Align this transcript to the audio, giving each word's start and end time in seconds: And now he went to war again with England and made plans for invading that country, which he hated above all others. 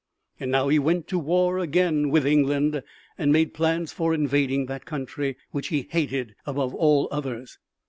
And 0.39 0.49
now 0.49 0.67
he 0.67 0.79
went 0.79 1.07
to 1.09 1.19
war 1.19 1.59
again 1.59 2.09
with 2.09 2.25
England 2.25 2.81
and 3.19 3.31
made 3.31 3.53
plans 3.53 3.91
for 3.93 4.15
invading 4.15 4.65
that 4.65 4.83
country, 4.83 5.37
which 5.51 5.67
he 5.67 5.85
hated 5.91 6.33
above 6.43 6.73
all 6.73 7.07
others. 7.11 7.59